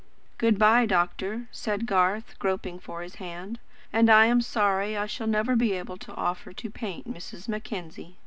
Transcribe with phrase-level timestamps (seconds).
[0.39, 3.59] "Good bye, doctor," said Garth, groping for his hand;
[3.93, 7.47] "and I am sorry I shall never be able to offer to paint Mrs.
[7.47, 8.17] Mackenzie!"